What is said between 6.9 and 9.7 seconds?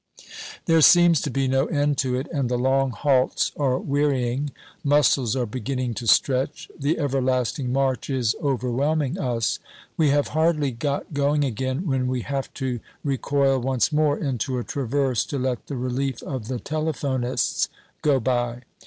everlasting march is overwhelming us.